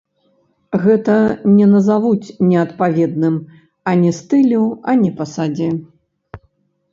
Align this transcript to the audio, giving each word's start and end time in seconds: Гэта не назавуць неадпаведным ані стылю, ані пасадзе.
Гэта 0.85 1.17
не 1.57 1.67
назавуць 1.73 2.33
неадпаведным 2.47 3.35
ані 3.93 4.11
стылю, 4.21 4.63
ані 4.95 5.09
пасадзе. 5.21 5.69